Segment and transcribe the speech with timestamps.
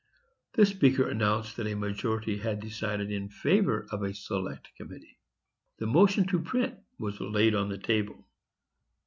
[0.53, 5.19] The speaker announced that a majority had decided in favor of a select committee.
[5.77, 8.25] The motion to print was laid on the table.